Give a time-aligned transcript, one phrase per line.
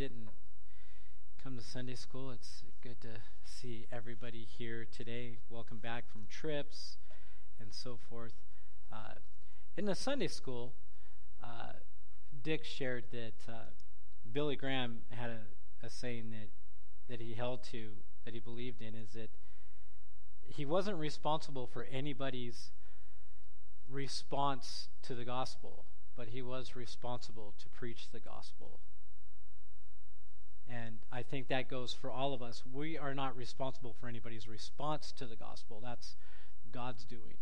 [0.00, 0.30] didn't
[1.44, 5.36] come to Sunday school, it's good to see everybody here today.
[5.50, 6.96] Welcome back from trips
[7.60, 8.32] and so forth.
[8.90, 9.16] Uh,
[9.76, 10.72] in the Sunday school,
[11.44, 11.72] uh,
[12.42, 13.72] Dick shared that uh,
[14.32, 16.48] Billy Graham had a, a saying that,
[17.10, 17.90] that he held to,
[18.24, 19.28] that he believed in, is that
[20.40, 22.70] he wasn't responsible for anybody's
[23.86, 25.84] response to the gospel,
[26.16, 28.80] but he was responsible to preach the gospel.
[30.70, 32.62] And I think that goes for all of us.
[32.70, 35.80] We are not responsible for anybody's response to the gospel.
[35.82, 36.14] That's
[36.70, 37.38] God's doing.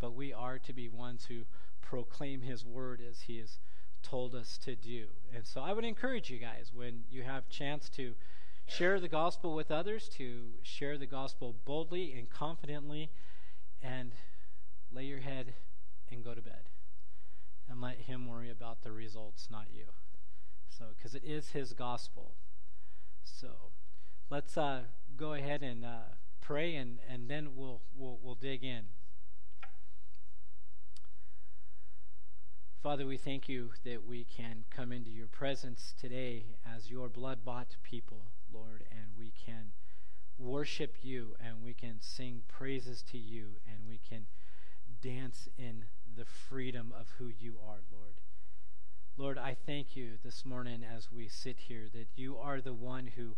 [0.00, 1.42] But we are to be ones who
[1.80, 3.60] proclaim his word as he has
[4.02, 5.06] told us to do.
[5.32, 8.14] And so I would encourage you guys when you have chance to
[8.66, 13.10] share the gospel with others, to share the gospel boldly and confidently
[13.80, 14.12] and
[14.90, 15.54] lay your head
[16.10, 16.68] and go to bed.
[17.68, 19.86] And let him worry about the results, not you.
[20.68, 22.34] So, because it is his gospel.
[23.24, 23.48] So
[24.30, 24.82] let's uh,
[25.16, 28.84] go ahead and uh, pray, and, and then we'll, we'll, we'll dig in.
[32.82, 37.44] Father, we thank you that we can come into your presence today as your blood
[37.44, 39.72] bought people, Lord, and we can
[40.36, 44.26] worship you and we can sing praises to you and we can
[45.00, 45.84] dance in
[46.16, 48.14] the freedom of who you are, Lord.
[49.18, 53.08] Lord, I thank you this morning as we sit here that you are the one
[53.14, 53.36] who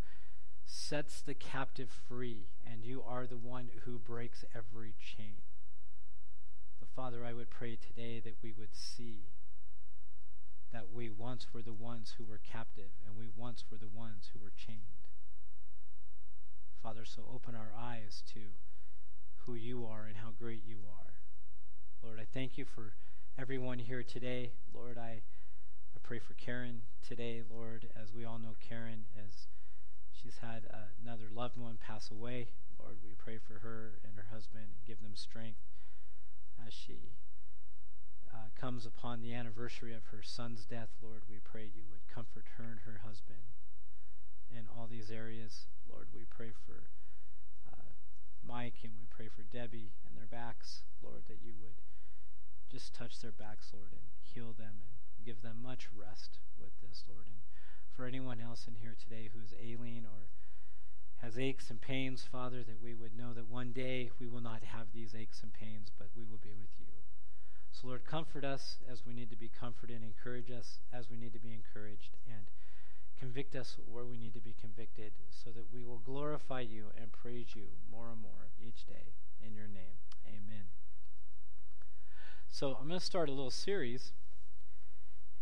[0.65, 5.39] sets the captive free, and you are the one who breaks every chain.
[6.79, 9.25] But Father, I would pray today that we would see
[10.73, 14.31] that we once were the ones who were captive, and we once were the ones
[14.33, 15.09] who were chained.
[16.85, 18.41] Father, so open our eyes to
[19.39, 21.15] who you are and how great you are.
[22.01, 22.95] Lord, I thank you for
[23.37, 24.53] everyone here today.
[24.73, 25.23] Lord, I
[26.05, 29.49] pray for Karen today, Lord, as we all know Karen, as
[30.13, 30.69] she's had
[31.01, 32.49] another loved one pass away.
[32.79, 35.65] Lord, we pray for her and her husband and give them strength
[36.61, 37.17] as she
[38.29, 40.91] uh, comes upon the anniversary of her son's death.
[41.01, 43.49] Lord, we pray you would comfort her and her husband
[44.53, 45.69] in all these areas.
[45.91, 46.85] Lord, we pray for
[47.73, 47.97] uh,
[48.47, 50.83] Mike and we pray for Debbie and their backs.
[51.03, 51.81] Lord, that you would
[52.71, 57.05] just touch their backs, Lord, and heal them and give them much rest with this,
[57.09, 57.27] Lord.
[57.27, 57.41] And
[57.97, 60.29] for anyone else in here today who's ailing or
[61.23, 64.63] has aches and pains, Father, that we would know that one day we will not
[64.65, 66.87] have these aches and pains, but we will be with you.
[67.73, 71.33] So, Lord, comfort us as we need to be comforted, encourage us as we need
[71.33, 72.47] to be encouraged, and
[73.19, 77.11] convict us where we need to be convicted so that we will glorify you and
[77.11, 79.15] praise you more and more each day.
[79.45, 79.97] In your name,
[80.27, 80.67] amen.
[82.49, 84.13] So, I'm going to start a little series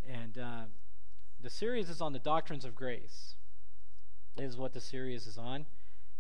[0.09, 0.63] and uh,
[1.43, 3.35] the series is on the doctrines of grace,
[4.37, 5.67] is what the series is on.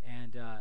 [0.06, 0.56] And, uh,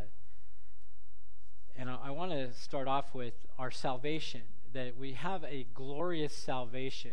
[1.78, 4.42] and I, I want to start off with our salvation,
[4.74, 7.12] that we have a glorious salvation.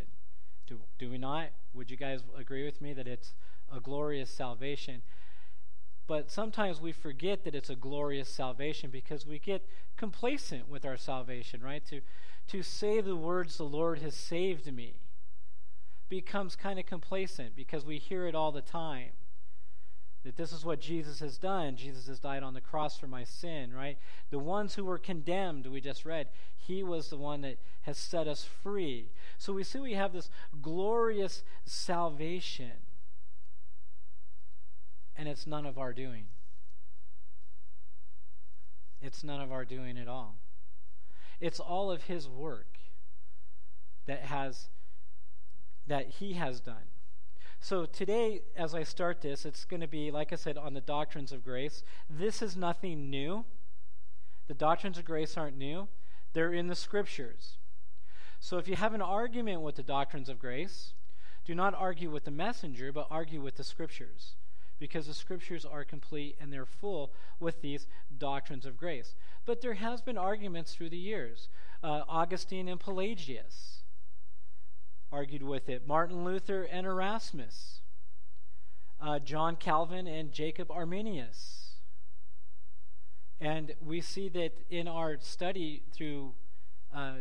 [0.66, 1.48] Do, do we not?
[1.74, 3.34] Would you guys agree with me that it's
[3.74, 5.02] a glorious salvation?
[6.06, 10.96] But sometimes we forget that it's a glorious salvation because we get complacent with our
[10.96, 11.84] salvation, right?
[11.86, 12.00] To,
[12.48, 14.94] to say the words, the Lord has saved me
[16.08, 19.10] becomes kind of complacent because we hear it all the time.
[20.24, 21.76] That this is what Jesus has done.
[21.76, 23.98] Jesus has died on the cross for my sin, right?
[24.30, 28.26] The ones who were condemned, we just read, he was the one that has set
[28.26, 29.10] us free.
[29.38, 30.28] So we see we have this
[30.60, 32.72] glorious salvation,
[35.16, 36.24] and it's none of our doing.
[39.00, 40.36] It's none of our doing at all.
[41.40, 42.78] It's all of his work
[44.06, 44.68] that has
[45.88, 46.88] that he has done.
[47.60, 50.80] So today, as I start this, it's going to be, like I said, on the
[50.80, 51.82] doctrines of grace.
[52.08, 53.44] This is nothing new.
[54.46, 55.88] The doctrines of grace aren't new,
[56.32, 57.58] they're in the scriptures.
[58.40, 60.94] So if you have an argument with the doctrines of grace,
[61.44, 64.36] do not argue with the messenger, but argue with the scriptures.
[64.78, 69.16] Because the scriptures are complete and they're full with these doctrines of grace.
[69.44, 71.48] But there has been arguments through the years.
[71.82, 73.77] Uh, Augustine and Pelagius
[75.10, 75.86] argued with it.
[75.86, 77.80] Martin Luther and Erasmus.
[79.00, 81.74] Uh, John Calvin and Jacob Arminius.
[83.40, 86.34] And we see that in our study through
[86.92, 87.12] uh,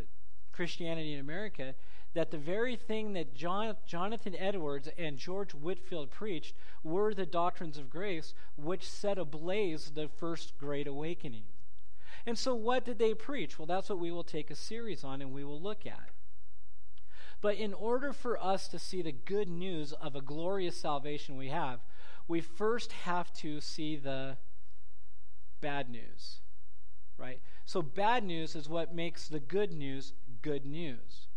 [0.52, 1.76] Christianity in America,
[2.16, 7.78] that the very thing that John, Jonathan Edwards and George Whitefield preached were the doctrines
[7.78, 11.44] of grace, which set ablaze the first great awakening.
[12.26, 13.60] And so, what did they preach?
[13.60, 16.10] Well, that's what we will take a series on and we will look at.
[17.42, 21.50] But in order for us to see the good news of a glorious salvation we
[21.50, 21.80] have,
[22.28, 24.38] we first have to see the
[25.62, 26.40] bad news,
[27.18, 27.40] right?
[27.66, 31.28] So, bad news is what makes the good news good news.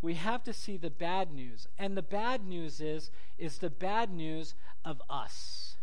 [0.00, 1.66] We have to see the bad news.
[1.78, 4.54] And the bad news is, is the bad news
[4.84, 5.76] of us.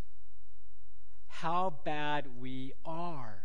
[1.27, 3.41] How bad we are.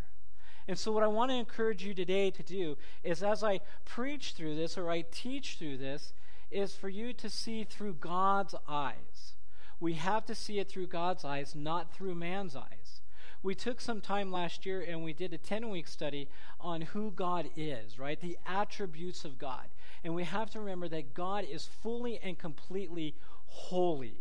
[0.68, 4.32] And so, what I want to encourage you today to do is as I preach
[4.32, 6.12] through this or I teach through this,
[6.50, 9.34] is for you to see through God's eyes.
[9.78, 13.00] We have to see it through God's eyes, not through man's eyes.
[13.42, 16.28] We took some time last year and we did a 10 week study
[16.60, 18.20] on who God is, right?
[18.20, 19.66] The attributes of God.
[20.04, 23.14] And we have to remember that God is fully and completely
[23.46, 24.20] holy,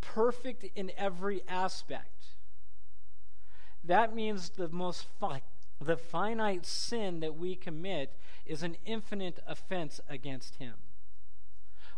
[0.00, 2.24] perfect in every aspect.
[3.84, 5.06] That means the most
[5.86, 10.74] the finite sin that we commit is an infinite offense against him.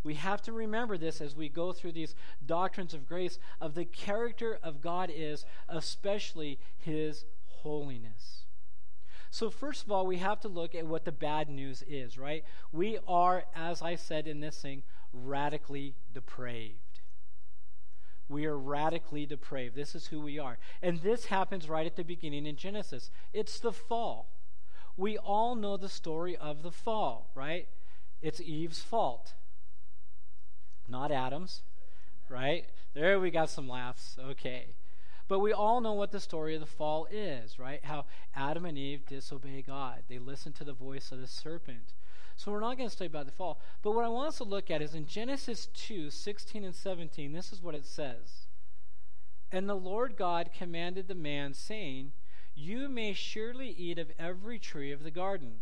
[0.02, 2.14] We have to remember this as we go through these
[2.44, 8.44] doctrines of grace of the character of God is, especially his holiness.
[9.30, 12.44] So, first of all, we have to look at what the bad news is, right?
[12.70, 14.82] We are, as I said in this thing,
[15.12, 16.83] radically depraved.
[18.28, 19.74] We are radically depraved.
[19.74, 20.58] This is who we are.
[20.82, 23.10] And this happens right at the beginning in Genesis.
[23.32, 24.28] It's the fall.
[24.96, 27.68] We all know the story of the fall, right?
[28.22, 29.34] It's Eve's fault,
[30.88, 31.62] not Adam's,
[32.28, 32.66] right?
[32.94, 34.16] There we got some laughs.
[34.18, 34.74] Okay.
[35.26, 37.84] But we all know what the story of the fall is, right?
[37.84, 38.04] How
[38.36, 40.02] Adam and Eve disobey God.
[40.08, 41.94] They listen to the voice of the serpent.
[42.36, 43.60] So we're not going to study about the fall.
[43.82, 47.32] But what I want us to look at is in Genesis 2 16 and 17,
[47.32, 48.48] this is what it says.
[49.52, 52.12] And the Lord God commanded the man, saying,
[52.54, 55.60] You may surely eat of every tree of the garden.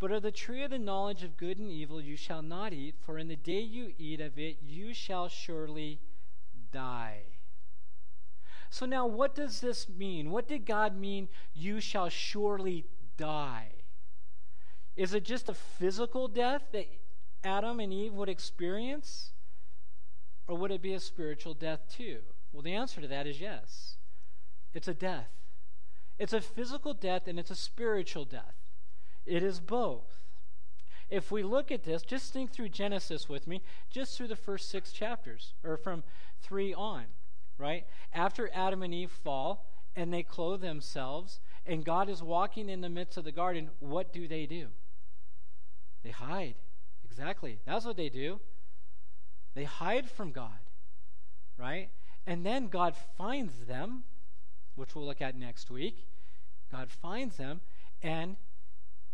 [0.00, 2.96] But of the tree of the knowledge of good and evil you shall not eat,
[2.98, 6.00] for in the day you eat of it you shall surely
[6.72, 7.20] die.
[8.70, 10.30] So now, what does this mean?
[10.30, 12.86] What did God mean, you shall surely
[13.16, 13.72] die?
[14.96, 16.86] Is it just a physical death that
[17.44, 19.32] Adam and Eve would experience?
[20.46, 22.18] Or would it be a spiritual death too?
[22.52, 23.96] Well, the answer to that is yes.
[24.74, 25.30] It's a death.
[26.18, 28.56] It's a physical death and it's a spiritual death.
[29.24, 30.20] It is both.
[31.08, 34.70] If we look at this, just think through Genesis with me, just through the first
[34.70, 36.04] six chapters, or from
[36.40, 37.04] three on,
[37.58, 37.86] right?
[38.12, 39.66] After Adam and Eve fall
[39.96, 44.12] and they clothe themselves, and God is walking in the midst of the garden, what
[44.12, 44.68] do they do?
[46.02, 46.54] They hide.
[47.04, 47.58] Exactly.
[47.66, 48.40] That's what they do.
[49.54, 50.60] They hide from God,
[51.58, 51.90] right?
[52.26, 54.04] And then God finds them,
[54.76, 56.06] which we'll look at next week.
[56.70, 57.60] God finds them,
[58.02, 58.36] and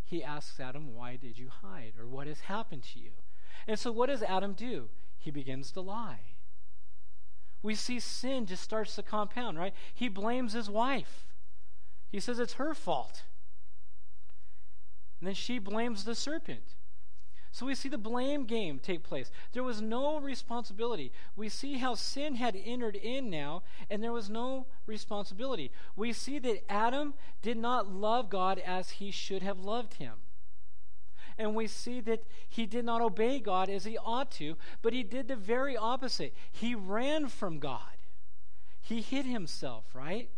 [0.05, 1.95] he asks Adam, Why did you hide?
[1.99, 3.11] Or what has happened to you?
[3.67, 4.89] And so, what does Adam do?
[5.19, 6.21] He begins to lie.
[7.63, 9.75] We see sin just starts to compound, right?
[9.93, 11.27] He blames his wife.
[12.09, 13.25] He says it's her fault.
[15.21, 16.75] And then she blames the serpent.
[17.53, 19.31] So we see the blame game take place.
[19.53, 21.11] There was no responsibility.
[21.37, 25.71] We see how sin had entered in now, and there was no responsibility.
[25.97, 30.17] We see that Adam did not love God as he should have loved him.
[31.39, 35.03] And we see that he did not obey God as he ought to, but he
[35.03, 36.35] did the very opposite.
[36.53, 37.81] He ran from God.
[38.83, 40.29] He hid himself, right?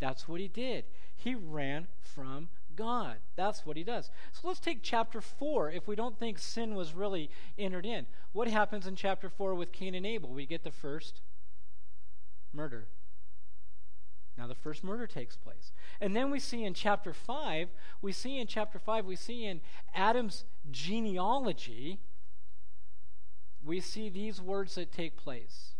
[0.00, 0.84] That's what he did.
[1.14, 2.48] He ran from
[2.78, 3.16] God.
[3.34, 4.08] That's what he does.
[4.32, 8.06] So let's take chapter 4 if we don't think sin was really entered in.
[8.32, 10.30] What happens in chapter 4 with Cain and Abel?
[10.30, 11.20] We get the first
[12.52, 12.86] murder.
[14.38, 15.72] Now, the first murder takes place.
[16.00, 17.68] And then we see in chapter 5,
[18.00, 19.60] we see in chapter 5, we see in
[19.92, 21.98] Adam's genealogy,
[23.64, 25.74] we see these words that take place.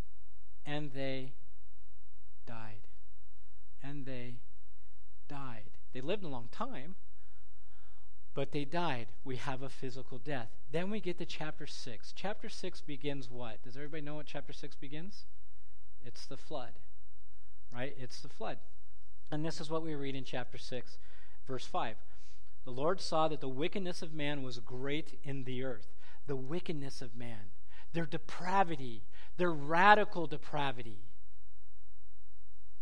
[0.66, 1.34] And they
[2.44, 2.88] died.
[3.80, 4.38] And they
[5.28, 5.77] died.
[5.92, 6.96] They lived a long time,
[8.34, 9.08] but they died.
[9.24, 10.48] We have a physical death.
[10.70, 12.12] Then we get to chapter 6.
[12.14, 13.62] Chapter 6 begins what?
[13.62, 15.24] Does everybody know what chapter 6 begins?
[16.04, 16.72] It's the flood,
[17.72, 17.94] right?
[17.98, 18.58] It's the flood.
[19.30, 20.98] And this is what we read in chapter 6,
[21.46, 21.96] verse 5.
[22.64, 25.88] The Lord saw that the wickedness of man was great in the earth.
[26.26, 27.50] The wickedness of man,
[27.92, 29.04] their depravity,
[29.38, 31.07] their radical depravity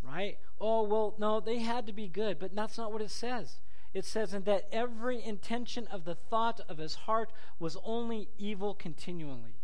[0.01, 0.37] right?
[0.59, 3.59] Oh, well, no, they had to be good, but that's not what it says.
[3.93, 8.73] It says, and that every intention of the thought of his heart was only evil
[8.73, 9.55] continually.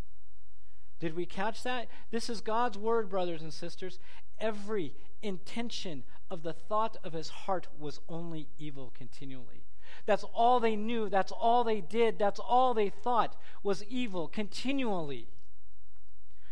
[1.00, 1.88] Did we catch that?
[2.12, 4.00] This is God's word, brothers and sisters.
[4.40, 9.66] Every intention of the thought of his heart was only evil continually.
[10.06, 11.10] That's all they knew.
[11.10, 12.18] That's all they did.
[12.18, 15.28] That's all they thought was evil continually.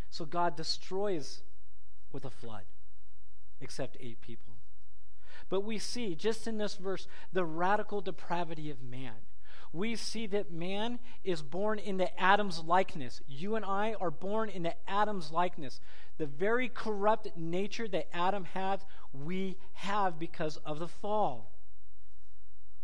[0.10, 1.42] So God destroys
[2.12, 2.66] with a flood,
[3.62, 4.56] except eight people.
[5.50, 9.14] But we see just in this verse the radical depravity of man.
[9.74, 13.22] We see that man is born into Adam's likeness.
[13.28, 15.80] You and I are born into Adam's likeness.
[16.18, 21.52] The very corrupt nature that Adam had, we have because of the fall.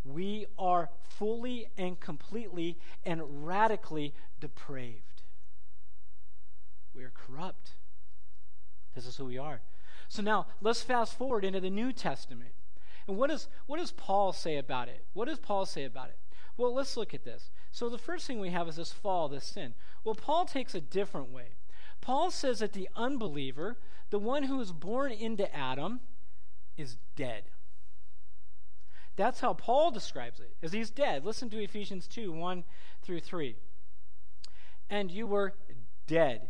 [0.05, 5.23] We are fully and completely and radically depraved.
[6.95, 7.71] We are corrupt.
[8.95, 9.61] This is who we are.
[10.09, 12.51] So now let's fast forward into the New Testament.
[13.07, 15.05] And what, is, what does Paul say about it?
[15.13, 16.17] What does Paul say about it?
[16.57, 17.51] Well, let's look at this.
[17.71, 19.75] So the first thing we have is this fall, this sin.
[20.03, 21.55] Well, Paul takes a different way.
[22.01, 23.77] Paul says that the unbeliever,
[24.09, 26.01] the one who is born into Adam,
[26.75, 27.43] is dead.
[29.15, 31.25] That's how Paul describes it, as he's dead.
[31.25, 32.63] Listen to Ephesians 2 1
[33.01, 33.55] through 3.
[34.89, 35.53] And you were
[36.05, 36.49] dead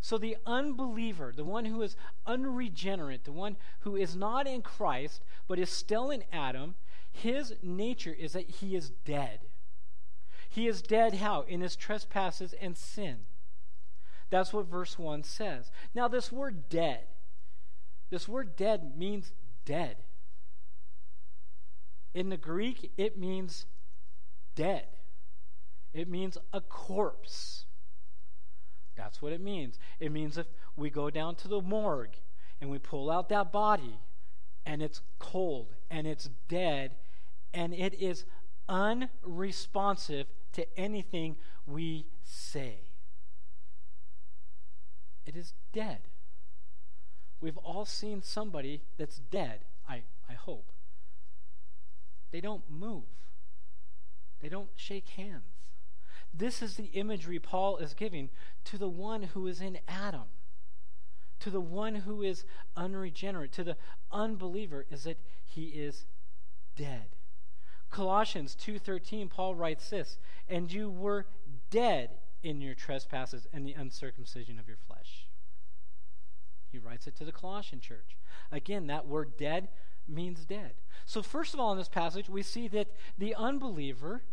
[0.00, 5.22] So the unbeliever, the one who is unregenerate, the one who is not in Christ,
[5.46, 6.74] but is still in Adam,
[7.12, 9.40] his nature is that he is dead.
[10.48, 11.42] He is dead how?
[11.42, 13.20] In his trespasses and sin.
[14.30, 15.70] That's what verse 1 says.
[15.94, 17.04] Now, this word dead,
[18.10, 19.32] this word dead means
[19.64, 19.96] dead.
[22.14, 23.66] In the Greek, it means
[24.54, 24.86] dead,
[25.94, 27.66] it means a corpse.
[28.96, 29.78] That's what it means.
[30.00, 30.46] It means if
[30.76, 32.16] we go down to the morgue
[32.60, 33.98] and we pull out that body
[34.64, 36.96] and it's cold and it's dead
[37.54, 38.24] and it is
[38.68, 42.80] unresponsive to anything we say.
[45.24, 46.00] It is dead.
[47.40, 50.70] We've all seen somebody that's dead, I, I hope.
[52.30, 53.04] They don't move,
[54.40, 55.42] they don't shake hands.
[56.34, 58.30] This is the imagery Paul is giving
[58.64, 60.28] to the one who is in Adam,
[61.40, 62.44] to the one who is
[62.76, 63.76] unregenerate, to the
[64.10, 66.06] unbeliever, is that he is
[66.76, 67.16] dead.
[67.90, 71.26] Colossians 2:13 Paul writes this, "And you were
[71.68, 75.28] dead in your trespasses and the uncircumcision of your flesh."
[76.70, 78.16] He writes it to the Colossian church.
[78.50, 79.68] Again, that word dead
[80.06, 80.76] means dead.
[81.04, 84.24] So first of all in this passage we see that the unbeliever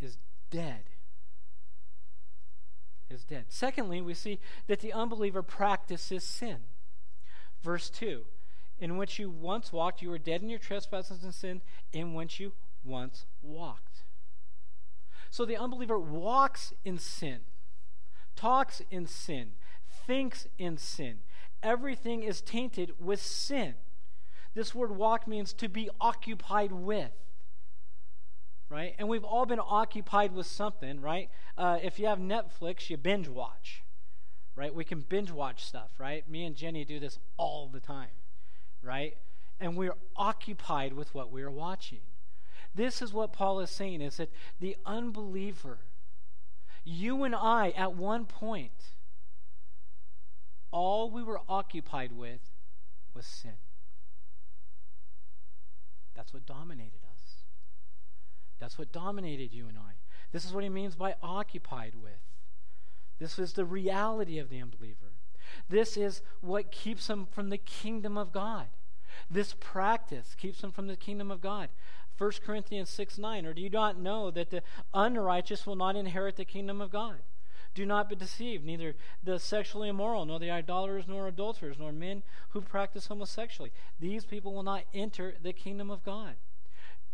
[0.00, 0.18] is
[0.52, 0.84] dead.
[3.10, 3.46] Is dead.
[3.48, 6.58] Secondly, we see that the unbeliever practices sin.
[7.62, 8.22] Verse 2
[8.82, 12.40] in which you once walked, you were dead in your trespasses and sin, in which
[12.40, 14.02] you once walked.
[15.30, 17.42] So the unbeliever walks in sin,
[18.34, 19.52] talks in sin,
[20.04, 21.20] thinks in sin.
[21.62, 23.74] Everything is tainted with sin.
[24.54, 27.12] This word walk means to be occupied with.
[28.72, 28.94] Right?
[28.98, 31.28] And we've all been occupied with something, right?
[31.58, 33.82] Uh, if you have Netflix, you binge watch,
[34.56, 34.74] right?
[34.74, 36.26] We can binge watch stuff, right?
[36.28, 38.08] Me and Jenny do this all the time
[38.82, 39.16] right?
[39.60, 42.00] And we're occupied with what we are watching.
[42.74, 45.78] This is what Paul is saying is that the unbeliever,
[46.84, 48.72] you and I, at one point,
[50.70, 52.40] all we were occupied with
[53.14, 53.52] was sin.
[56.14, 57.11] That's what dominated us.
[58.62, 59.94] That's what dominated you and I.
[60.30, 62.20] This is what he means by occupied with.
[63.18, 65.14] This is the reality of the unbeliever.
[65.68, 68.66] This is what keeps him from the kingdom of God.
[69.28, 71.70] This practice keeps him from the kingdom of God.
[72.16, 74.62] 1 Corinthians 6 9, or do you not know that the
[74.94, 77.16] unrighteous will not inherit the kingdom of God?
[77.74, 82.22] Do not be deceived, neither the sexually immoral, nor the idolaters, nor adulterers, nor men
[82.50, 83.74] who practice homosexuality.
[83.98, 86.36] These people will not enter the kingdom of God.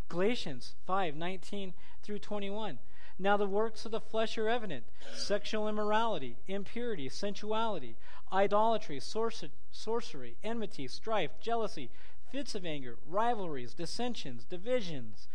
[0.09, 2.79] Galatians 5 19 through 21.
[3.19, 4.85] Now the works of the flesh are evident
[5.15, 7.97] sexual immorality, impurity, sensuality,
[8.33, 11.91] idolatry, sorcery, enmity, strife, jealousy,
[12.31, 15.29] fits of anger, rivalries, dissensions, divisions,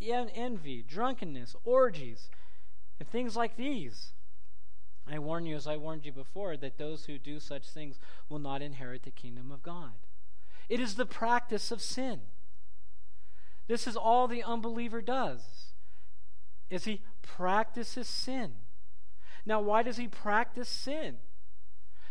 [0.00, 2.28] envy, drunkenness, orgies,
[2.98, 4.12] and things like these.
[5.06, 8.38] I warn you, as I warned you before, that those who do such things will
[8.38, 9.92] not inherit the kingdom of God.
[10.68, 12.20] It is the practice of sin.
[13.70, 15.42] This is all the unbeliever does
[16.70, 18.54] is he practices sin.
[19.46, 21.18] Now, why does he practice sin?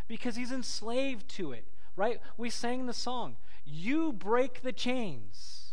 [0.08, 2.18] Because he's enslaved to it, right?
[2.38, 3.36] We sang the song,
[3.66, 5.72] You break the chains.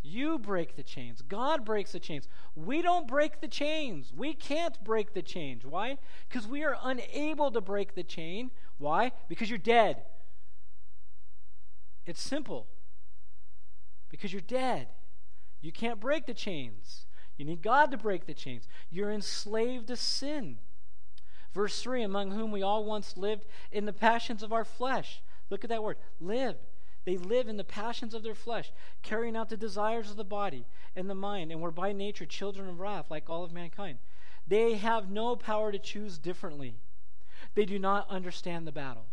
[0.00, 1.22] You break the chains.
[1.22, 2.28] God breaks the chains.
[2.54, 4.12] We don't break the chains.
[4.16, 5.66] We can't break the chains.
[5.66, 5.98] Why?
[6.28, 8.52] Because we are unable to break the chain.
[8.78, 9.10] Why?
[9.28, 10.04] Because you're dead.
[12.08, 12.66] It's simple.
[14.08, 14.88] Because you're dead.
[15.60, 17.04] You can't break the chains.
[17.36, 18.66] You need God to break the chains.
[18.90, 20.56] You're enslaved to sin.
[21.52, 25.20] Verse 3 Among whom we all once lived in the passions of our flesh.
[25.50, 26.58] Look at that word lived.
[27.04, 28.72] They live in the passions of their flesh,
[29.02, 32.68] carrying out the desires of the body and the mind, and were by nature children
[32.68, 33.98] of wrath, like all of mankind.
[34.46, 36.76] They have no power to choose differently.
[37.54, 39.06] They do not understand the battle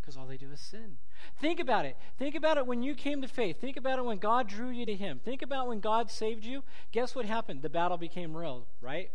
[0.00, 0.98] because all they do is sin.
[1.38, 1.96] Think about it.
[2.18, 3.60] Think about it when you came to faith.
[3.60, 5.20] Think about it when God drew you to Him.
[5.24, 6.62] Think about when God saved you.
[6.92, 7.62] Guess what happened?
[7.62, 9.10] The battle became real, right?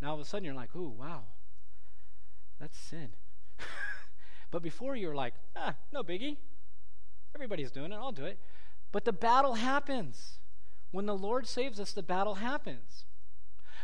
[0.00, 1.22] Now all of a sudden you're like, ooh, wow,
[2.60, 3.10] that's sin.
[4.50, 6.36] but before you were like, ah, no biggie.
[7.34, 8.38] Everybody's doing it, I'll do it.
[8.92, 10.38] But the battle happens.
[10.90, 13.04] When the Lord saves us, the battle happens.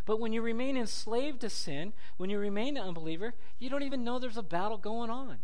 [0.07, 4.04] But when you remain enslaved to sin, when you remain an unbeliever, you don't even
[4.04, 5.38] know there's a battle going on.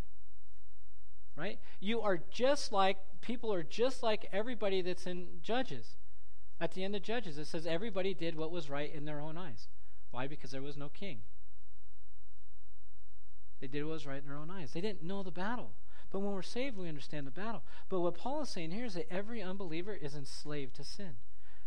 [1.36, 1.58] Right?
[1.80, 5.96] You are just like, people are just like everybody that's in Judges.
[6.60, 9.38] At the end of Judges, it says everybody did what was right in their own
[9.38, 9.68] eyes.
[10.10, 10.26] Why?
[10.26, 11.20] Because there was no king.
[13.60, 14.72] They did what was right in their own eyes.
[14.72, 15.72] They didn't know the battle.
[16.10, 17.62] But when we're saved, we understand the battle.
[17.88, 21.16] But what Paul is saying here is that every unbeliever is enslaved to sin.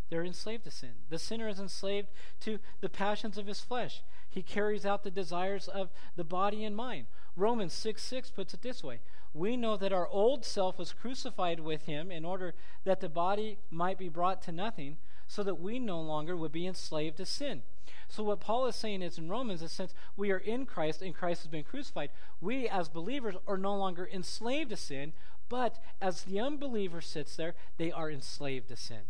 [0.09, 0.93] They're enslaved to sin.
[1.09, 2.09] The sinner is enslaved
[2.41, 4.03] to the passions of his flesh.
[4.29, 7.07] He carries out the desires of the body and mind.
[7.35, 8.99] Romans 6 6 puts it this way
[9.33, 13.57] We know that our old self was crucified with him in order that the body
[13.71, 14.97] might be brought to nothing,
[15.27, 17.63] so that we no longer would be enslaved to sin.
[18.07, 21.15] So, what Paul is saying is in Romans, is since we are in Christ and
[21.15, 22.09] Christ has been crucified,
[22.39, 25.13] we as believers are no longer enslaved to sin,
[25.49, 29.03] but as the unbeliever sits there, they are enslaved to sin.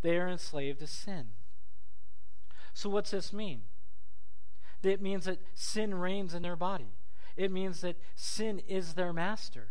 [0.00, 1.28] They are enslaved to sin.
[2.72, 3.62] So, what's this mean?
[4.82, 6.94] It means that sin reigns in their body.
[7.36, 9.68] It means that sin is their master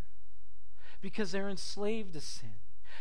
[1.02, 2.56] because they're enslaved to sin.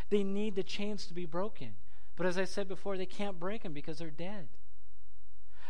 [0.08, 1.74] They need the chains to be broken.
[2.16, 4.48] But as I said before, they can't break them because they're dead.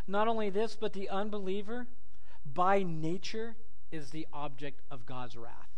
[0.07, 1.87] Not only this, but the unbeliever,
[2.45, 3.57] by nature,
[3.93, 5.69] is the object of God's wrath.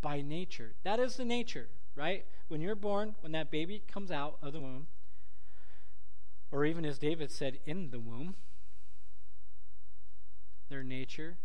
[0.00, 0.74] By nature.
[0.84, 2.24] That is the nature, right?
[2.48, 4.86] When you're born, when that baby comes out of the womb,
[6.50, 8.34] or even as David said, in the womb,
[10.72, 11.36] their nature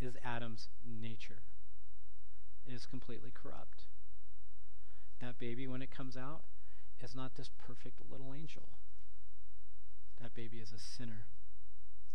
[0.00, 1.42] is Adam's nature.
[2.66, 3.82] It is completely corrupt.
[5.20, 6.42] That baby, when it comes out,
[7.00, 8.64] is not this perfect little angel
[10.20, 11.26] that baby is a sinner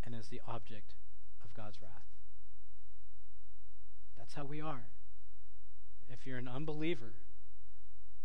[0.04, 0.96] and is the object
[1.44, 2.10] of God's wrath.
[4.18, 4.88] That's how we are.
[6.10, 7.14] If you're an unbeliever,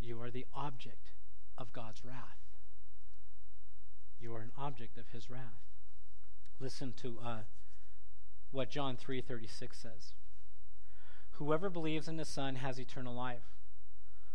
[0.00, 1.12] you are the object
[1.56, 2.40] of God's wrath.
[4.18, 5.62] You are an object of his wrath.
[6.58, 7.38] Listen to uh,
[8.54, 10.14] what John 3:36 says.
[11.32, 13.50] Whoever believes in the Son has eternal life.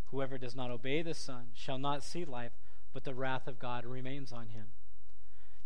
[0.08, 2.60] Whoever does not obey the Son shall not see life,
[2.92, 4.68] but the wrath of God remains on him.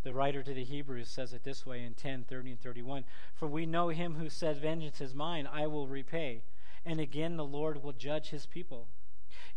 [0.03, 3.47] The writer to the Hebrews says it this way in 10, 30, and 31 For
[3.47, 6.43] we know him who said, Vengeance is mine, I will repay.
[6.85, 8.87] And again, the Lord will judge his people.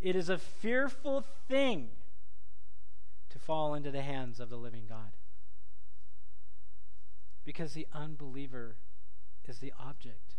[0.00, 1.90] It is a fearful thing
[3.30, 5.12] to fall into the hands of the living God.
[7.44, 8.76] Because the unbeliever
[9.48, 10.34] is the object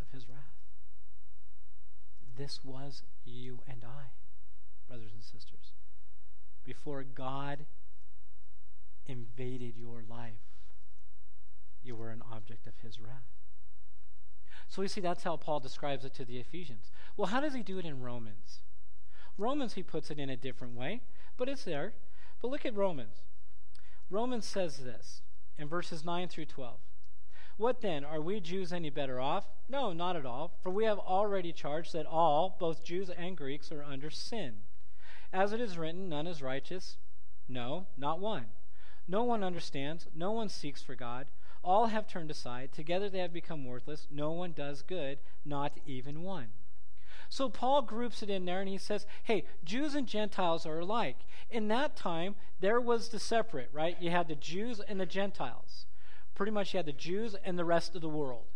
[0.00, 0.54] of his wrath.
[2.36, 4.10] This was you and I,
[4.88, 5.72] brothers and sisters.
[6.64, 7.66] Before God
[9.06, 10.32] invaded your life,
[11.82, 13.34] you were an object of his wrath.
[14.68, 16.90] So we see that's how Paul describes it to the Ephesians.
[17.16, 18.60] Well, how does he do it in Romans?
[19.36, 21.02] Romans, he puts it in a different way,
[21.36, 21.92] but it's there.
[22.40, 23.22] But look at Romans.
[24.10, 25.22] Romans says this
[25.58, 26.78] in verses 9 through 12.
[27.56, 28.04] What then?
[28.04, 29.44] Are we Jews any better off?
[29.68, 30.52] No, not at all.
[30.62, 34.54] For we have already charged that all, both Jews and Greeks, are under sin.
[35.32, 36.96] As it is written, none is righteous.
[37.48, 38.46] No, not one.
[39.06, 40.06] No one understands.
[40.14, 41.26] No one seeks for God.
[41.62, 42.72] All have turned aside.
[42.72, 44.06] Together they have become worthless.
[44.10, 46.48] No one does good, not even one.
[47.28, 51.16] So Paul groups it in there and he says, hey, Jews and Gentiles are alike.
[51.50, 53.96] In that time, there was the separate, right?
[54.00, 55.86] You had the Jews and the Gentiles.
[56.34, 58.46] Pretty much you had the Jews and the rest of the world.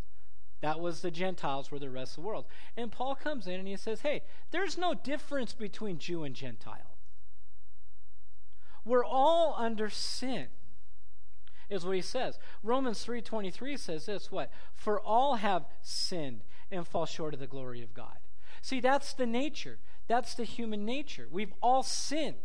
[0.61, 2.47] That was the Gentiles, were the rest of the world.
[2.77, 6.97] And Paul comes in and he says, hey, there's no difference between Jew and Gentile.
[8.85, 10.49] We're all under sin.
[11.71, 12.39] Is what he says.
[12.63, 14.51] Romans 3:23 says this, what?
[14.73, 18.17] For all have sinned and fall short of the glory of God.
[18.63, 19.79] See, that's the nature.
[20.07, 21.29] That's the human nature.
[21.31, 22.37] We've all sinned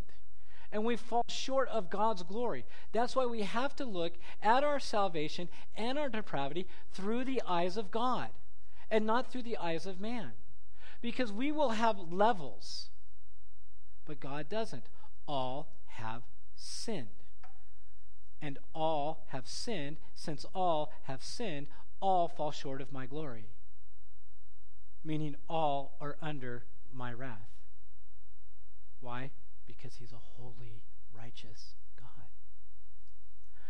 [0.74, 2.66] and we fall short of God's glory.
[2.92, 7.78] That's why we have to look at our salvation and our depravity through the eyes
[7.78, 8.30] of God
[8.90, 10.32] and not through the eyes of man.
[11.00, 12.90] Because we will have levels,
[14.06, 14.86] but God doesn't.
[15.28, 16.24] All have
[16.56, 17.08] sinned.
[18.42, 19.98] And all have sinned.
[20.16, 21.68] Since all have sinned,
[22.02, 23.46] all fall short of my glory.
[25.04, 27.52] Meaning all are under my wrath.
[29.00, 29.30] Why?
[29.66, 32.28] Because he's a holy, righteous God.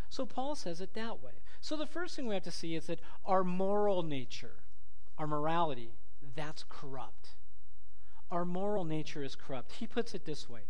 [0.09, 1.41] So Paul says it that way.
[1.61, 4.63] So the first thing we have to see is that our moral nature,
[5.17, 5.95] our morality,
[6.35, 7.29] that's corrupt.
[8.31, 9.73] Our moral nature is corrupt.
[9.73, 10.61] He puts it this way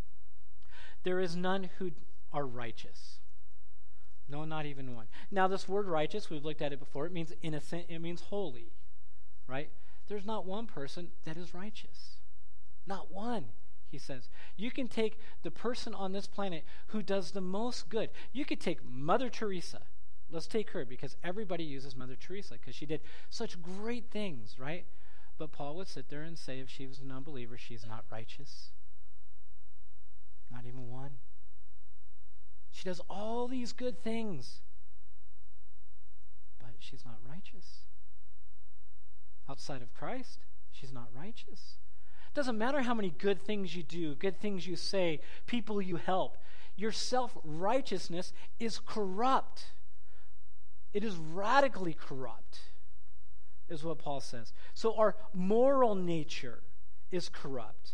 [1.04, 1.92] There is none who
[2.32, 3.20] are righteous.
[4.28, 5.08] No, not even one.
[5.30, 7.06] Now, this word righteous, we've looked at it before.
[7.06, 8.72] It means innocent, it means holy,
[9.48, 9.70] right?
[10.08, 12.18] There's not one person that is righteous.
[12.86, 13.46] Not one
[13.94, 14.28] he says.
[14.58, 18.10] You can take the person on this planet who does the most good.
[18.34, 19.84] You could take Mother Teresa.
[20.30, 24.86] Let's take her because everybody uses Mother Teresa because she did such great things, right?
[25.38, 28.72] But Paul would sit there and say if she was an unbeliever, she's not righteous.
[30.52, 31.18] Not even one.
[32.72, 34.62] She does all these good things,
[36.58, 37.82] but she's not righteous.
[39.48, 40.40] Outside of Christ,
[40.72, 41.76] she's not righteous.
[42.34, 46.38] Doesn't matter how many good things you do, good things you say, people you help.
[46.76, 49.66] Your self righteousness is corrupt.
[50.94, 52.60] It is radically corrupt,
[53.70, 54.54] is what Paul says.
[54.74, 56.64] So our moral nature
[57.12, 57.92] is corrupt.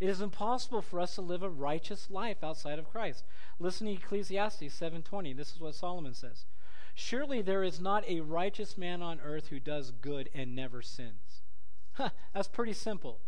[0.00, 3.24] It is impossible for us to live a righteous life outside of Christ.
[3.58, 5.32] Listen to Ecclesiastes 7:20.
[5.32, 6.44] This is what Solomon says.
[6.94, 11.42] Surely there is not a righteous man on earth who does good and never sins.
[11.94, 13.20] Huh, that's pretty simple.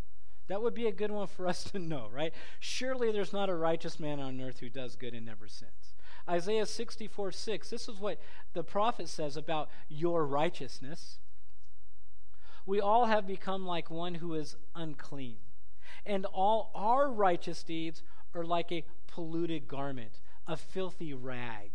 [0.48, 2.34] That would be a good one for us to know, right?
[2.60, 5.94] Surely there's not a righteous man on earth who does good and never sins.
[6.28, 8.20] Isaiah 64 6, this is what
[8.54, 11.18] the prophet says about your righteousness.
[12.66, 15.36] We all have become like one who is unclean,
[16.06, 18.02] and all our righteous deeds
[18.34, 21.70] are like a polluted garment, a filthy rag.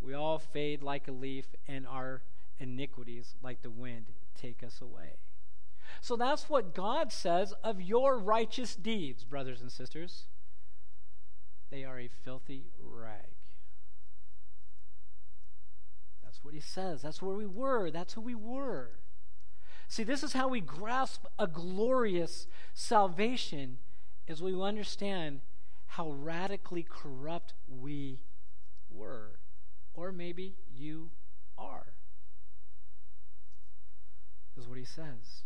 [0.00, 2.22] We all fade like a leaf, and our
[2.58, 4.06] iniquities, like the wind,
[4.38, 5.16] take us away.
[6.00, 10.24] So that's what God says of your righteous deeds, brothers and sisters.
[11.70, 13.34] They are a filthy rag.
[16.22, 17.02] That's what he says.
[17.02, 17.90] That's where we were.
[17.90, 19.00] That's who we were.
[19.88, 23.78] See, this is how we grasp a glorious salvation
[24.28, 25.40] as we understand
[25.86, 28.20] how radically corrupt we
[28.90, 29.38] were.
[29.94, 31.10] Or maybe you
[31.56, 31.94] are,
[34.56, 35.44] is what he says.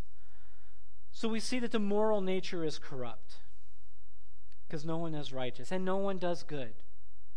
[1.12, 3.37] So we see that the moral nature is corrupt
[4.66, 6.75] because no one is righteous and no one does good.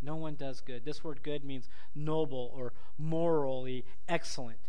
[0.02, 0.86] No one does good.
[0.86, 4.60] This word good means noble or morally excellent.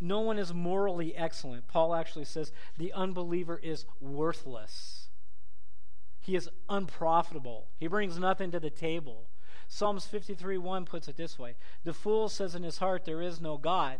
[0.00, 1.66] No one is morally excellent.
[1.66, 5.08] Paul actually says the unbeliever is worthless.
[6.20, 7.68] He is unprofitable.
[7.78, 9.28] He brings nothing to the table.
[9.66, 13.40] Psalms 53 1 puts it this way The fool says in his heart, There is
[13.40, 13.98] no God.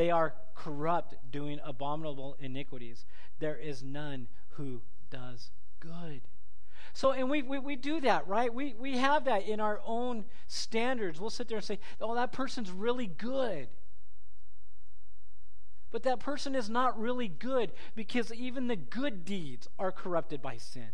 [0.00, 3.04] They are corrupt, doing abominable iniquities.
[3.38, 6.22] There is none who does good.
[6.94, 8.52] So, and we, we, we do that, right?
[8.52, 11.20] We, we have that in our own standards.
[11.20, 13.68] We'll sit there and say, oh, that person's really good.
[15.90, 20.56] But that person is not really good because even the good deeds are corrupted by
[20.56, 20.92] sin.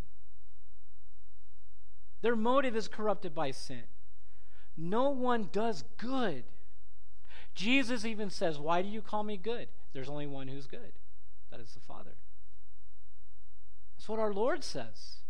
[2.23, 3.85] Their motive is corrupted by sin.
[4.77, 6.42] No one does good.
[7.57, 9.69] Jesus even says, Why do you call me good?
[9.92, 10.92] There's only one who's good.
[11.51, 12.16] That is the Father.
[13.97, 15.23] That's what our Lord says.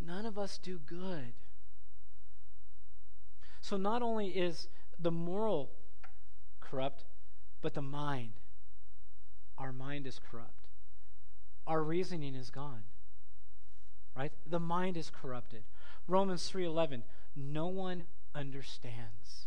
[0.00, 1.34] None of us do good.
[3.60, 5.70] So not only is the moral
[6.60, 7.04] corrupt,
[7.62, 8.32] but the mind.
[9.56, 10.68] Our mind is corrupt.
[11.68, 12.82] Our reasoning is gone.
[14.16, 14.32] Right?
[14.44, 15.62] The mind is corrupted.
[16.08, 17.04] Romans 3:11,
[17.36, 19.46] no one understands.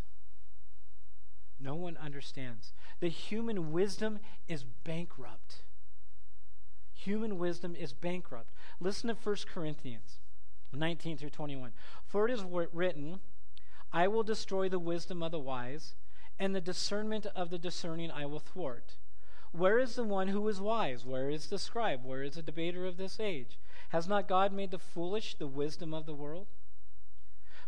[1.60, 2.74] No one understands.
[3.00, 5.63] The human wisdom is bankrupt.
[6.93, 8.52] Human wisdom is bankrupt.
[8.80, 10.20] Listen to 1 Corinthians
[10.74, 11.72] 19 through 21.
[12.06, 13.20] For it is written,
[13.91, 15.96] I will destroy the wisdom of the wise,
[16.38, 18.98] and the discernment of the discerning I will thwart.
[19.52, 21.06] Where is the one who is wise?
[21.06, 22.04] Where is the scribe?
[22.04, 23.58] Where is the debater of this age?
[23.89, 26.48] Has not God made the foolish the wisdom of the world?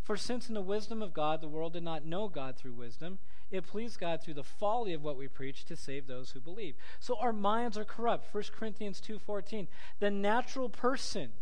[0.10, 3.20] For since in the wisdom of God the world did not know God through wisdom,
[3.52, 6.74] it pleased God through the folly of what we preach to save those who believe.
[7.00, 8.34] So our minds are corrupt.
[8.34, 9.68] 1 Corinthians 2:14.
[10.00, 11.34] The natural person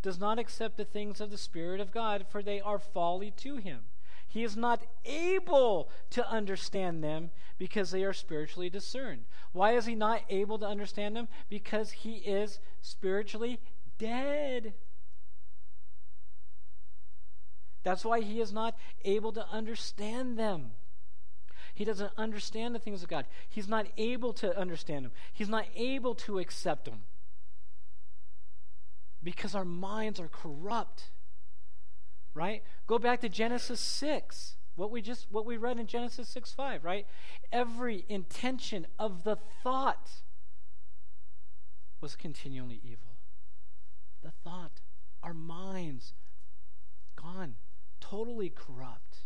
[0.00, 3.56] does not accept the things of the spirit of God, for they are folly to
[3.56, 3.90] him.
[4.26, 9.26] He is not able to understand them because they are spiritually discerned.
[9.52, 11.28] Why is he not able to understand them?
[11.50, 13.60] Because he is spiritually
[13.98, 14.72] dead.
[17.82, 20.72] That's why he is not able to understand them.
[21.74, 23.26] He doesn't understand the things of God.
[23.48, 25.12] He's not able to understand them.
[25.32, 27.02] He's not able to accept them.
[29.22, 31.10] Because our minds are corrupt.
[32.34, 32.62] Right?
[32.86, 34.56] Go back to Genesis 6.
[34.74, 37.06] What we just what we read in Genesis 6 5, right?
[37.50, 40.22] Every intention of the thought
[42.00, 43.16] was continually evil.
[44.22, 44.80] The thought,
[45.22, 46.14] our minds
[47.16, 47.54] gone,
[48.00, 49.24] totally corrupt.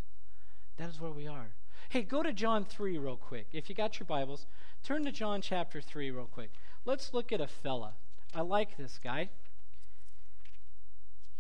[0.76, 1.54] That is where we are.
[1.88, 3.48] Hey, go to John 3 real quick.
[3.52, 4.46] If you got your Bibles,
[4.82, 6.50] turn to John chapter 3 real quick.
[6.84, 7.94] Let's look at a fella.
[8.34, 9.28] I like this guy.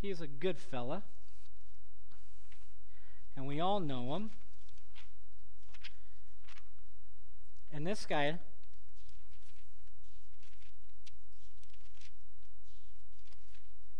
[0.00, 1.04] He's a good fella.
[3.34, 4.30] And we all know him.
[7.72, 8.38] And this guy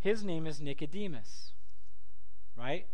[0.01, 1.53] his name is Nicodemus.
[2.57, 2.87] Right?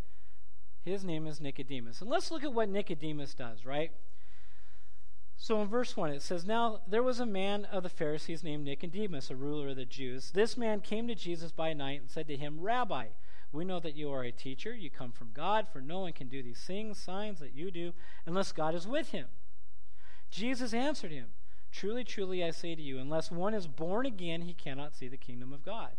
[0.84, 2.00] His name is Nicodemus.
[2.00, 3.92] And let's look at what Nicodemus does, right?
[5.36, 8.64] So in verse 1, it says, Now there was a man of the Pharisees named
[8.64, 10.32] Nicodemus, a ruler of the Jews.
[10.32, 13.06] This man came to Jesus by night and said to him, Rabbi,
[13.52, 14.74] we know that you are a teacher.
[14.74, 17.92] You come from God, for no one can do these things, signs that you do,
[18.26, 19.26] unless God is with him.
[20.30, 21.28] Jesus answered him,
[21.70, 25.16] Truly, truly, I say to you, unless one is born again, he cannot see the
[25.16, 25.90] kingdom of God.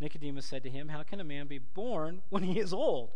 [0.00, 3.10] Nicodemus said to him, How can a man be born when he is old?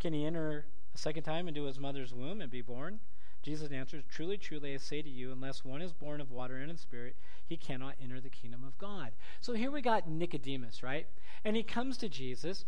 [0.00, 3.00] Can he enter a second time into his mother's womb and be born?
[3.42, 6.70] Jesus answers, Truly, truly, I say to you, unless one is born of water and
[6.70, 9.12] of spirit, he cannot enter the kingdom of God.
[9.40, 11.06] So here we got Nicodemus, right?
[11.44, 12.64] And he comes to Jesus,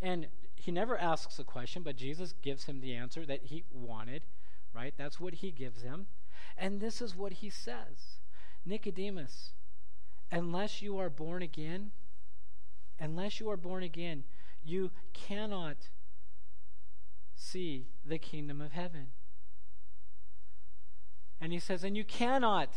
[0.00, 4.22] and he never asks a question, but Jesus gives him the answer that he wanted,
[4.74, 4.94] right?
[4.96, 6.06] That's what he gives him.
[6.56, 8.20] And this is what he says
[8.64, 9.52] Nicodemus,
[10.32, 11.92] unless you are born again,
[12.98, 14.24] unless you are born again,
[14.66, 15.76] you cannot
[17.34, 19.08] see the kingdom of heaven.
[21.40, 22.70] And he says, and you cannot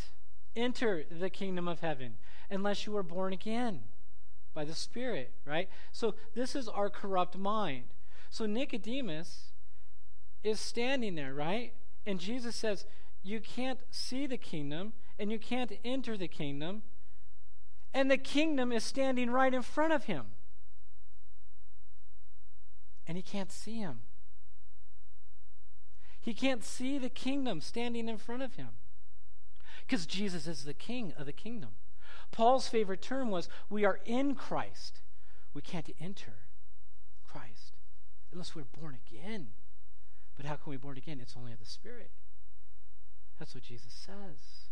[0.56, 2.18] enter the kingdom of heaven
[2.50, 3.82] unless you are born again
[4.54, 5.70] by the Spirit, right?
[5.92, 7.86] So this is our corrupt mind.
[8.30, 9.52] So Nicodemus
[10.44, 11.74] is standing there, right?
[12.06, 12.86] And Jesus says,
[13.24, 16.84] You can't see the kingdom and you can't enter the kingdom.
[17.94, 20.26] And the kingdom is standing right in front of him.
[23.10, 24.02] And he can't see him.
[26.22, 28.70] He can't see the kingdom standing in front of him
[29.82, 31.72] because Jesus is the king of the kingdom.
[32.32, 35.02] Paul's favorite term was we are in Christ.
[35.56, 36.36] We can't enter
[37.26, 37.74] Christ
[38.32, 39.48] unless we're born again.
[40.38, 41.20] But how can we be born again?
[41.20, 42.12] It's only of the Spirit.
[43.40, 44.68] That's what Jesus says.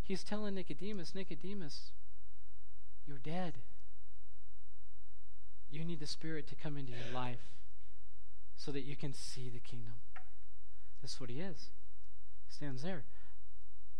[0.00, 1.90] He's telling Nicodemus, Nicodemus,
[3.04, 3.54] you're dead.
[5.90, 7.50] Need the Spirit to come into your life
[8.54, 9.94] so that you can see the kingdom.
[11.02, 11.70] That's what he is.
[12.46, 13.02] He stands there.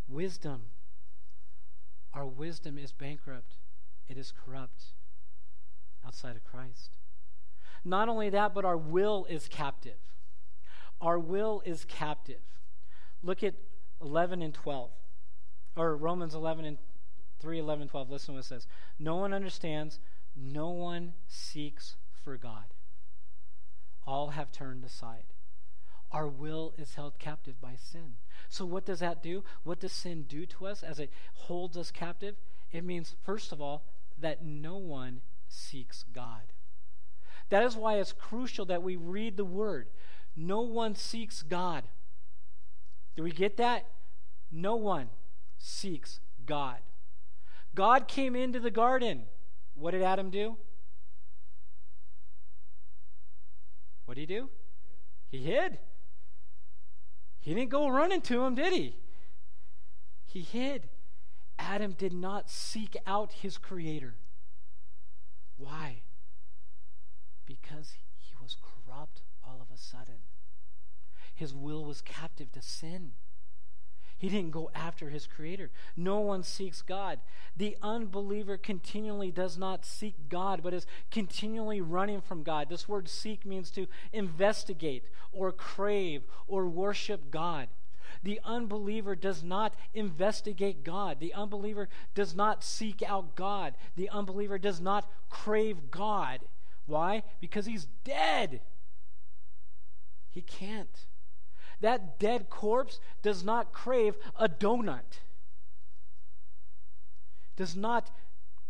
[0.07, 0.66] Wisdom.
[2.14, 3.57] Our wisdom is bankrupt,
[4.09, 4.85] it is corrupt
[6.07, 6.90] outside of Christ.
[7.85, 9.98] Not only that, but our will is captive.
[11.00, 12.42] Our will is captive.
[13.20, 13.55] Look at
[14.00, 14.90] 11 and 12,
[15.74, 16.79] or Romans 11 and
[17.40, 18.11] 3, 11, 12.
[18.11, 18.68] Listen to what it says.
[19.00, 19.98] No one understands,
[20.37, 22.75] no one seeks for God.
[24.07, 25.25] All have turned aside
[26.12, 28.14] our will is held captive by sin.
[28.49, 29.45] So, what does that do?
[29.62, 32.37] What does sin do to us as it holds us captive?
[32.73, 33.85] It means, first of all,
[34.19, 36.53] that no one seeks God.
[37.49, 39.88] That is why it's crucial that we read the Word.
[40.37, 41.85] No one seeks God.
[43.16, 43.87] Do we get that?
[44.51, 45.11] No one
[45.59, 46.79] seeks God.
[47.75, 49.25] God came into the garden.
[49.81, 50.59] What did Adam do?
[54.05, 54.51] What did he do?
[55.31, 55.79] He hid.
[57.40, 58.97] He didn't go running to him, did he?
[60.27, 60.90] He hid.
[61.59, 64.16] Adam did not seek out his creator.
[65.57, 66.03] Why?
[67.47, 70.27] Because he was corrupt all of a sudden.
[71.35, 73.12] His will was captive to sin.
[74.20, 75.70] He didn't go after his creator.
[75.96, 77.20] No one seeks God.
[77.56, 82.68] The unbeliever continually does not seek God, but is continually running from God.
[82.68, 87.68] This word seek means to investigate or crave or worship God.
[88.22, 91.18] The unbeliever does not investigate God.
[91.18, 93.72] The unbeliever does not seek out God.
[93.96, 96.40] The unbeliever does not crave God.
[96.85, 97.22] Why?
[97.40, 98.61] Because he's dead.
[100.28, 101.06] He can't.
[101.81, 105.21] That dead corpse does not crave a donut,
[107.57, 108.11] does not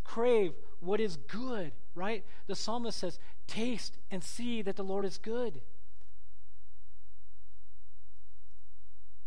[0.05, 2.25] crave what is good, right?
[2.47, 5.61] The psalmist says, Taste and see that the Lord is good.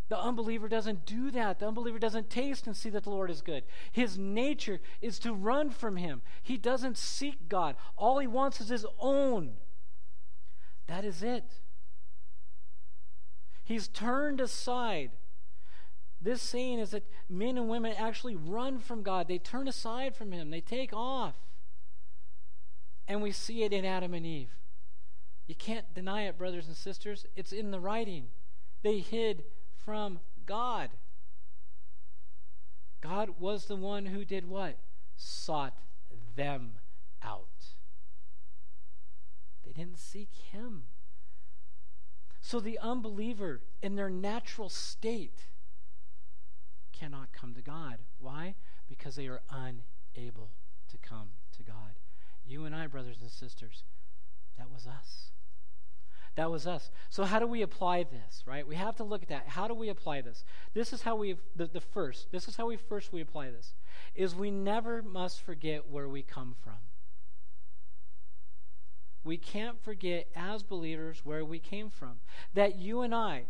[0.08, 1.58] The unbeliever doesn't do that.
[1.58, 3.64] The unbeliever doesn't taste and see that the Lord is good.
[3.90, 6.22] His nature is to run from Him.
[6.42, 7.76] He doesn't seek God.
[7.96, 9.54] All he wants is his own.
[10.86, 11.44] That is it.
[13.64, 15.10] He's turned aside.
[16.20, 19.26] This saying is that men and women actually run from God.
[19.26, 21.34] They turn aside from Him, they take off.
[23.06, 24.54] And we see it in Adam and Eve.
[25.46, 27.26] You can't deny it, brothers and sisters.
[27.36, 28.28] It's in the writing.
[28.82, 29.44] They hid
[29.84, 30.90] from God.
[33.02, 34.78] God was the one who did what?
[35.16, 35.74] Sought
[36.34, 36.76] them
[37.22, 37.48] out.
[39.64, 40.84] They didn't seek Him.
[42.44, 45.46] So the unbeliever, in their natural state,
[46.92, 47.96] cannot come to God.
[48.18, 48.54] Why?
[48.86, 50.50] Because they are unable
[50.90, 51.94] to come to God.
[52.44, 53.84] You and I, brothers and sisters,
[54.58, 55.30] that was us.
[56.36, 56.90] That was us.
[57.08, 58.68] So, how do we apply this, right?
[58.68, 59.48] We have to look at that.
[59.48, 60.44] How do we apply this?
[60.74, 63.72] This is how we, the, the first, this is how we first we apply this,
[64.14, 66.74] is we never must forget where we come from
[69.24, 72.20] we can't forget as believers where we came from.
[72.52, 73.44] That you and I,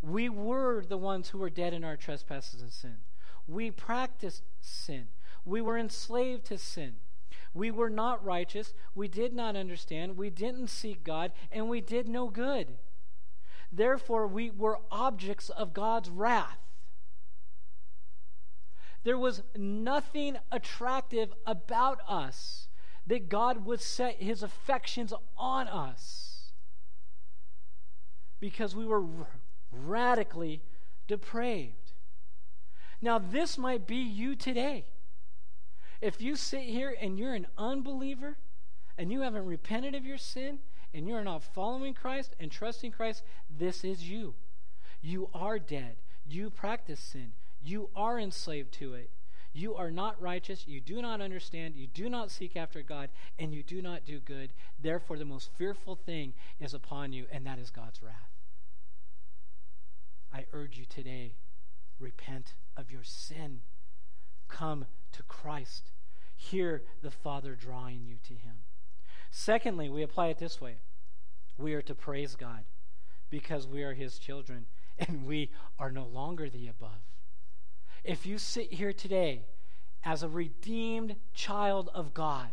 [0.00, 2.96] we were the ones who were dead in our trespasses and sin.
[3.46, 5.08] We practiced sin.
[5.44, 6.96] We were enslaved to sin.
[7.54, 8.72] We were not righteous.
[8.94, 10.16] We did not understand.
[10.16, 12.78] We didn't seek God, and we did no good.
[13.70, 16.58] Therefore, we were objects of God's wrath.
[19.04, 22.67] There was nothing attractive about us
[23.08, 26.52] that God would set his affections on us
[28.38, 29.26] because we were r-
[29.72, 30.62] radically
[31.06, 31.92] depraved.
[33.00, 34.84] Now, this might be you today.
[36.00, 38.36] If you sit here and you're an unbeliever
[38.96, 40.58] and you haven't repented of your sin
[40.92, 44.34] and you're not following Christ and trusting Christ, this is you.
[45.00, 45.96] You are dead.
[46.26, 47.32] You practice sin.
[47.62, 49.10] You are enslaved to it.
[49.58, 53.08] You are not righteous, you do not understand, you do not seek after God,
[53.40, 54.52] and you do not do good.
[54.80, 58.30] Therefore, the most fearful thing is upon you, and that is God's wrath.
[60.32, 61.34] I urge you today
[61.98, 63.62] repent of your sin,
[64.46, 65.90] come to Christ.
[66.36, 68.58] Hear the Father drawing you to Him.
[69.32, 70.76] Secondly, we apply it this way
[71.56, 72.62] we are to praise God
[73.28, 74.66] because we are His children
[75.00, 77.02] and we are no longer the above.
[78.04, 79.42] If you sit here today
[80.04, 82.48] as a redeemed child of God,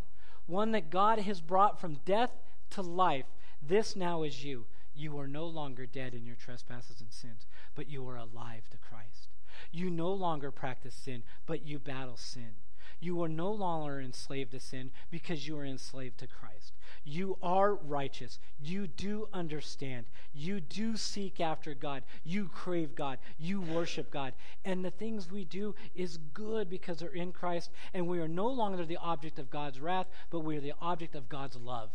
[0.47, 2.31] one that God has brought from death
[2.71, 3.25] to life,
[3.61, 4.65] this now is you.
[4.93, 8.77] You are no longer dead in your trespasses and sins, but you are alive to
[8.77, 9.29] Christ.
[9.71, 12.51] You no longer practice sin, but you battle sin.
[12.99, 16.73] You are no longer enslaved to sin because you are enslaved to Christ.
[17.03, 18.39] You are righteous.
[18.59, 20.07] You do understand.
[20.33, 22.03] You do seek after God.
[22.23, 23.19] You crave God.
[23.37, 24.33] You worship God.
[24.63, 27.69] And the things we do is good because they're in Christ.
[27.93, 31.15] And we are no longer the object of God's wrath, but we are the object
[31.15, 31.91] of God's love.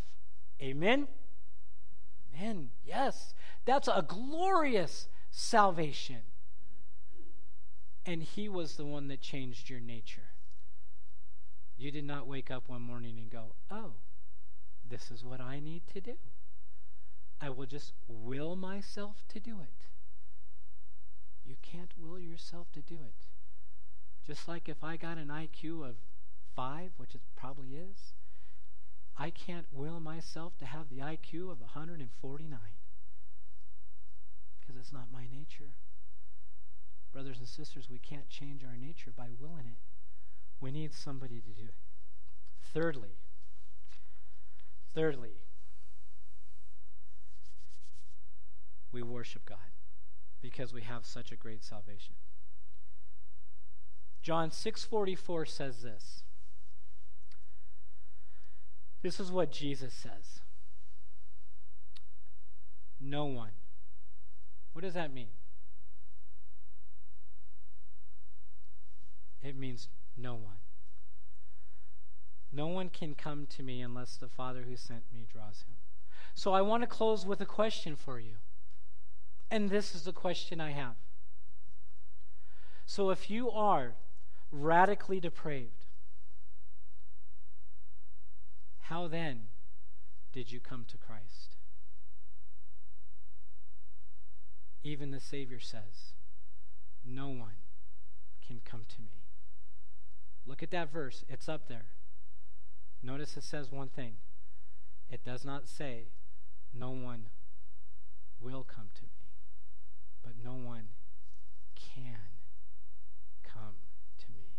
[0.63, 1.09] Amen?
[2.37, 2.71] Amen.
[2.85, 3.35] Yes.
[3.65, 6.23] That's a glorious salvation.
[8.07, 10.30] And He was the one that changed your nature.
[11.81, 13.93] You did not wake up one morning and go, oh,
[14.87, 16.17] this is what I need to do.
[17.41, 19.87] I will just will myself to do it.
[21.43, 23.25] You can't will yourself to do it.
[24.27, 25.95] Just like if I got an IQ of
[26.55, 28.13] five, which it probably is,
[29.17, 32.59] I can't will myself to have the IQ of 149
[34.61, 35.73] because it's not my nature.
[37.11, 39.90] Brothers and sisters, we can't change our nature by willing it.
[40.61, 41.75] We need somebody to do it.
[42.73, 43.17] Thirdly,
[44.95, 45.41] thirdly,
[48.93, 49.59] we worship God
[50.41, 52.15] because we have such a great salvation.
[54.23, 56.25] John 6:44 says this.
[59.03, 60.41] This is what Jesus says.
[63.01, 63.53] No one.
[64.73, 65.31] What does that mean?
[69.43, 69.89] It means
[70.21, 70.61] no one.
[72.53, 75.77] No one can come to me unless the Father who sent me draws him.
[76.35, 78.37] So I want to close with a question for you.
[79.51, 80.97] And this is the question I have.
[82.87, 83.95] So if you are
[84.51, 85.85] radically depraved,
[88.83, 89.43] how then
[90.33, 91.57] did you come to Christ?
[94.83, 96.15] Even the Savior says,
[97.05, 97.61] No one
[98.47, 99.30] can come to me.
[100.47, 101.87] Look at that verse, it's up there.
[103.03, 104.15] Notice it says one thing
[105.09, 106.09] it does not say,
[106.73, 107.27] No one
[108.41, 109.27] will come to me,
[110.23, 110.89] but no one
[111.75, 112.39] can
[113.43, 113.77] come
[114.19, 114.55] to me.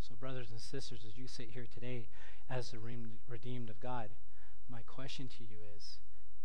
[0.00, 2.08] So, brothers and sisters, as you sit here today
[2.50, 2.78] as the
[3.28, 4.10] redeemed of God,
[4.68, 5.98] my question to you is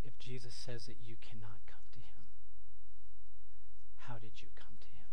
[0.04, 2.28] if Jesus says that you cannot come to him,
[3.96, 5.06] how did you come to him?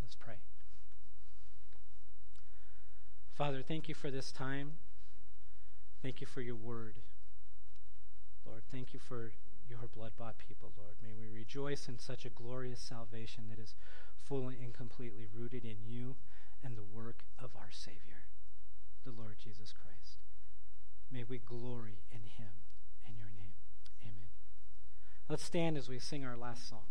[0.00, 0.36] Let's pray.
[3.34, 4.74] Father, thank you for this time.
[6.02, 7.00] Thank you for your word.
[8.46, 9.32] Lord, thank you for
[9.68, 10.94] your blood bought people, Lord.
[11.02, 13.74] May we rejoice in such a glorious salvation that is
[14.22, 16.14] fully and completely rooted in you
[16.62, 18.28] and the work of our Savior,
[19.04, 20.18] the Lord Jesus Christ.
[21.10, 22.54] May we glory in him
[23.04, 23.54] and your name.
[24.00, 24.28] Amen.
[25.28, 26.86] Let's stand as we sing our last song.